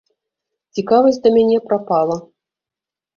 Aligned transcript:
Цікавасць 0.79 1.19
да 1.25 1.29
мяне 1.35 1.59
прапала. 1.67 2.15